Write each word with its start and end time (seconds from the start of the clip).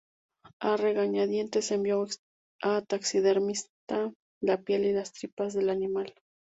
A 0.61 0.77
regañadientes 0.77 1.69
envió 1.69 2.07
a 2.63 2.77
un 2.79 2.85
taxidermista 2.87 4.11
la 4.41 4.57
piel 4.59 4.85
y 4.85 4.93
las 4.93 5.13
tripas 5.13 5.53
del 5.53 5.69
animal. 5.69 6.15